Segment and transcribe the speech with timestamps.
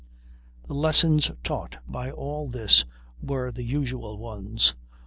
[0.65, 2.85] The lessons taught by all this
[3.21, 4.73] were the usual ones.